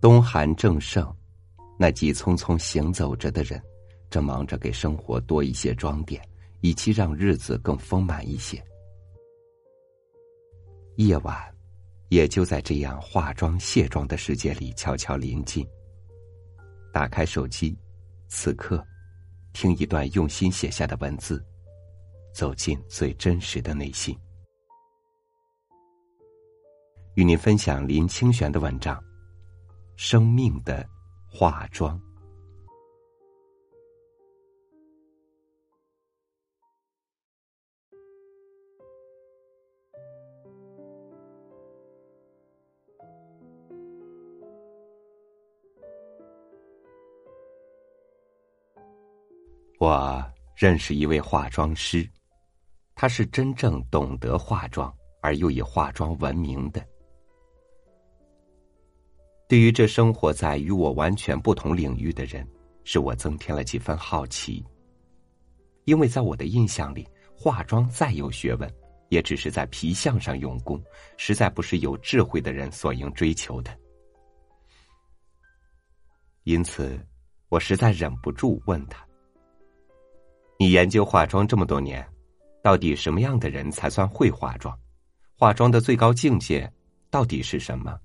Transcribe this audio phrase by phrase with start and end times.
[0.00, 1.14] 冬寒正盛，
[1.78, 3.62] 那急匆匆行走着的人，
[4.08, 6.26] 正忙着给生活多一些装点，
[6.62, 8.64] 以期让日子更丰满一些。
[10.96, 11.36] 夜晚，
[12.08, 15.68] 也就在这样化妆卸妆的世界里悄悄临近。
[16.94, 17.76] 打开手机，
[18.26, 18.82] 此刻，
[19.52, 21.44] 听一段用心写下的文字，
[22.32, 24.16] 走进最真实的内心。
[27.16, 28.96] 与您分享林清玄的文章
[30.02, 30.88] 《生命的
[31.28, 31.94] 化妆》。
[49.78, 50.24] 我
[50.56, 52.08] 认识一位化妆师，
[52.94, 56.89] 他是真正懂得化妆而又以化妆闻名的。
[59.50, 62.46] 对于这生活在与我完全不同领域的人，
[62.84, 64.64] 使我增添了几分好奇。
[65.86, 68.72] 因为在我的印象里，化妆再有学问，
[69.08, 70.80] 也只是在皮相上用功，
[71.16, 73.76] 实在不是有智慧的人所应追求的。
[76.44, 77.04] 因此，
[77.48, 79.04] 我实在忍不住问他。
[80.60, 82.08] 你研究化妆这么多年，
[82.62, 84.78] 到底什么样的人才算会化妆？
[85.36, 86.72] 化妆的最高境界
[87.10, 87.98] 到底是什么？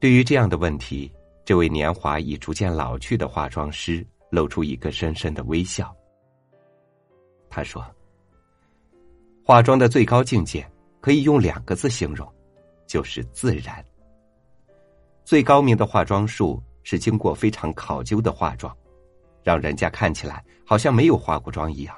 [0.00, 1.12] 对于这样的问题，
[1.44, 5.94] 这位年华已逐渐老去的化妆师露出一个深深的微笑。
[7.50, 7.84] 他说
[9.44, 10.66] ：“化妆的最高境界
[11.00, 12.26] 可以用两个字形容，
[12.86, 13.84] 就是自然。
[15.22, 18.74] 最高明的化妆术是经过非常考究的化妆。”
[19.42, 21.96] 让人家看起来好像没有化过妆一样，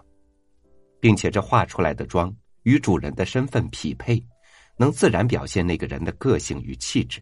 [1.01, 4.25] 并且这画出来的妆与主人的身份匹配，
[4.77, 7.21] 能自然表现那个人的个性与气质。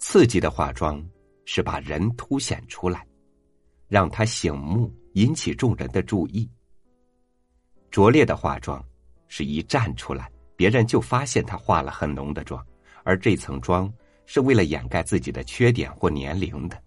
[0.00, 1.00] 刺激的化妆
[1.44, 3.06] 是把人凸显出来，
[3.86, 6.50] 让他醒目，引起众人的注意。
[7.90, 8.82] 拙劣的化妆
[9.28, 12.64] 是一站出来，别人就发现他化了很浓的妆，
[13.04, 13.92] 而这层妆
[14.24, 16.82] 是为了掩盖自己的缺点或年龄的。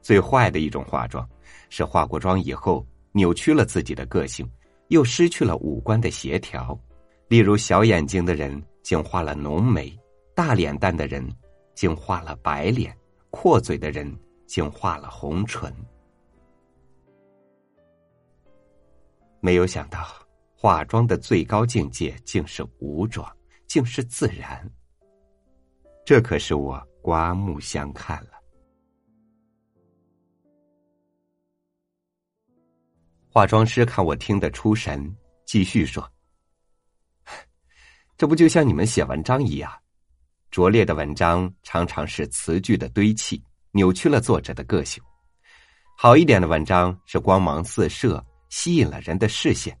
[0.00, 1.28] 最坏的一种化妆，
[1.70, 4.48] 是化过妆以后扭曲了自己的个性，
[4.88, 6.78] 又失去了五官的协调。
[7.26, 9.92] 例如，小眼睛的人竟画了浓眉，
[10.36, 11.28] 大脸蛋的人
[11.76, 12.98] 竟画了白脸，
[13.30, 14.12] 阔嘴的人
[14.46, 15.72] 竟画了红唇。
[19.40, 20.04] 没有想到，
[20.56, 23.30] 化妆的最高境界竟是无妆，
[23.66, 24.68] 竟是自然。
[26.04, 28.30] 这可是我刮目相看了。
[33.28, 35.14] 化妆师看我听得出神，
[35.44, 36.10] 继续说
[38.16, 39.70] ：“这不就像你们写文章一样，
[40.50, 43.42] 拙劣的文章常常是词句的堆砌，
[43.72, 45.02] 扭曲了作者的个性；
[45.96, 49.78] 好一点的文章是光芒四射，吸引了人的视线，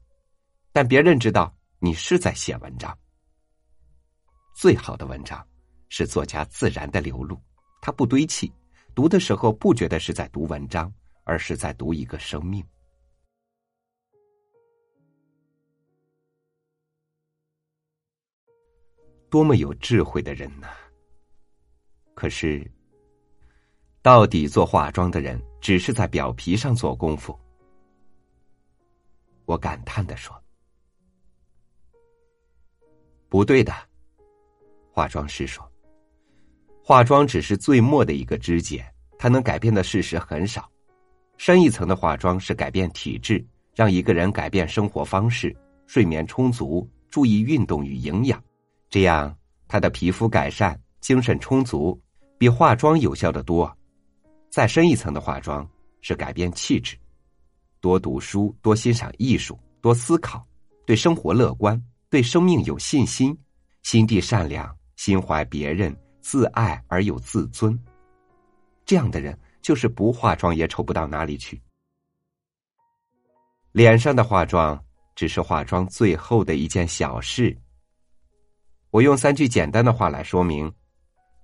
[0.72, 2.96] 但别人知道你是在写文章。
[4.54, 5.46] 最好的文章
[5.88, 7.40] 是作家自然的流露，
[7.80, 8.52] 他不堆砌，
[8.94, 10.92] 读的时候不觉得是在读文章，
[11.24, 12.62] 而是在读一个生命。”
[19.36, 20.68] 多么有智慧的人呐！
[22.14, 22.66] 可是，
[24.00, 27.38] 到底做化妆的人只是在表皮上做功夫。
[29.44, 30.34] 我感叹的说
[33.28, 33.74] ：“不对的。”
[34.90, 35.70] 化妆师说
[36.82, 38.82] ：“化妆只是最末的一个枝节，
[39.18, 40.66] 它能改变的事实很少。
[41.36, 45.54] 深一层的化妆是改变体质，让一个人改变生活方式，
[45.86, 48.42] 睡眠充足，注意运动与营养。”
[48.96, 49.36] 这样，
[49.68, 52.00] 他的皮肤改善，精神充足，
[52.38, 53.70] 比化妆有效的多。
[54.50, 55.68] 再深一层的化妆
[56.00, 56.96] 是改变气质，
[57.82, 60.42] 多读书，多欣赏艺术，多思考，
[60.86, 61.78] 对生活乐观，
[62.08, 63.38] 对生命有信心，
[63.82, 67.78] 心地善良，心怀别人，自爱而有自尊。
[68.86, 71.60] 这样的人，就是不化妆也丑不到哪里去。
[73.72, 74.82] 脸上的化妆
[75.14, 77.54] 只是化妆最后的一件小事。
[78.96, 80.72] 我用三句简单的话来说明：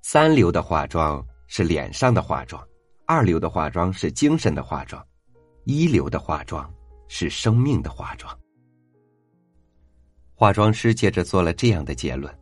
[0.01, 2.67] 三流的化妆是脸上的化妆，
[3.05, 5.07] 二流的化妆是精神的化妆，
[5.65, 6.73] 一流的化妆
[7.09, 8.35] 是生命的化妆。
[10.35, 12.35] 化妆师接着做了这样的结论：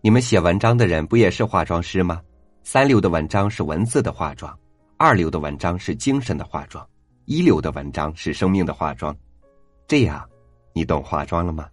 [0.00, 2.22] 你们写文章的人不也是化妆师吗？
[2.62, 4.58] 三流的文章是文字的化妆，
[4.96, 6.88] 二流的文章是精神的化妆，
[7.26, 9.14] 一流的文章是生命的化妆。
[9.86, 10.26] 这样，
[10.72, 11.68] 你懂化妆了吗？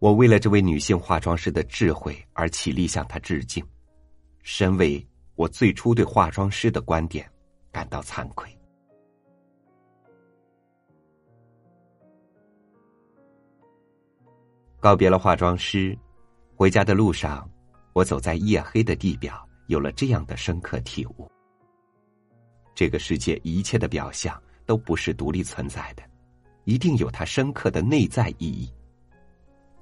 [0.00, 3.62] 我为了这位女性化妆师的智慧而起立向她致敬，
[4.42, 7.30] 身为我最初对化妆师的观点
[7.70, 8.50] 感到惭愧。
[14.80, 15.96] 告别了化妆师，
[16.56, 17.46] 回家的路上，
[17.92, 21.30] 我走在夜黑的地表，有了这样的深刻体悟：
[22.74, 26.02] 这个世界一切的表象都不是独立存在的，
[26.64, 28.72] 一定有它深刻的内在意义。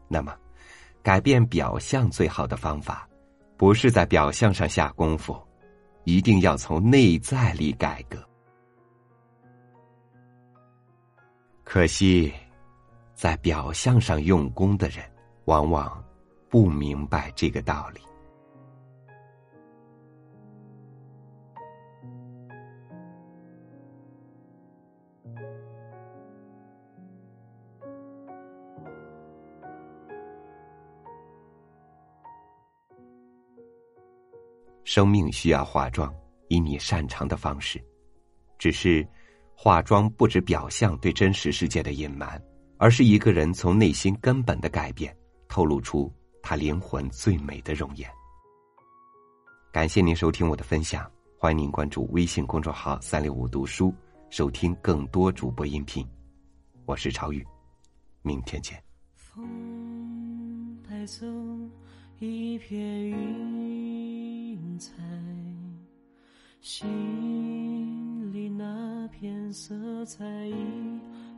[0.09, 0.35] 那么，
[1.03, 3.09] 改变表象最好的方法，
[3.57, 5.37] 不是在表象上下功夫，
[6.05, 8.19] 一定要从内在里改革。
[11.65, 12.33] 可惜。
[13.15, 15.05] 在表象上用功的人，
[15.47, 16.05] 往往
[16.49, 18.01] 不明白这个道理。
[34.89, 36.11] 生命需要化妆，
[36.49, 37.79] 以你擅长的方式。
[38.59, 39.07] 只是，
[39.55, 42.43] 化妆不止表象对真实世界的隐瞒。
[42.79, 45.15] 而是一个人从内心根本的改变，
[45.47, 46.11] 透露出
[46.43, 48.09] 他灵魂最美的容颜。
[49.71, 53.95] 感谢您收听我的分享，欢迎您关注微信公众号“三六五读书”，
[54.31, 56.03] 收听更多主播音频。
[56.87, 57.47] 我是朝雨，
[58.23, 58.83] 明天见。
[59.17, 61.27] 风带走
[62.21, 63.88] 一片云
[64.79, 64.93] 彩，
[66.61, 70.55] 心里那片色彩已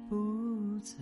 [0.09, 0.97] 不在。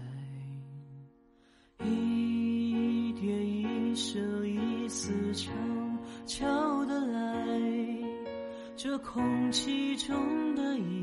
[1.85, 5.51] 一点一声一丝悄
[6.27, 7.61] 悄的来，
[8.77, 11.03] 这空气中的影，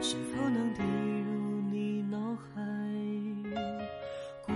[0.00, 2.60] 是否能滴入你脑海？
[4.46, 4.52] 古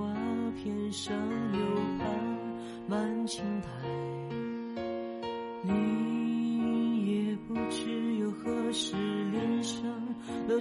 [0.00, 0.14] 瓦
[0.56, 1.14] 片上
[1.52, 1.60] 流
[1.98, 2.06] 盘
[2.88, 3.44] 满青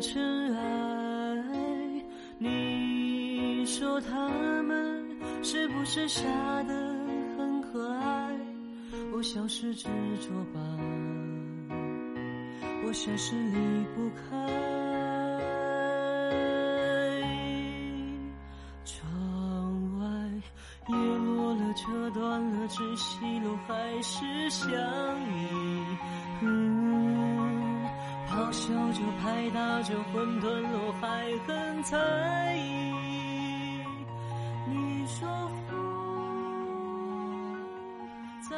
[0.02, 0.62] 尘埃。
[2.38, 2.62] 你。
[3.64, 4.28] 说他
[4.64, 5.06] 们
[5.42, 6.24] 是不是傻
[6.64, 6.74] 的
[7.38, 8.36] 很可爱？
[9.14, 9.88] 我像是执
[10.20, 10.60] 着吧，
[12.86, 14.22] 我像是离不开。
[18.84, 19.00] 窗
[20.00, 20.06] 外
[20.90, 24.74] 叶落了，折断了，窒息了，还是相依。
[28.52, 33.82] 笑着，拍打着，混沌我，还很在意。
[34.68, 35.28] 你说
[35.68, 35.72] 风
[38.50, 38.56] 在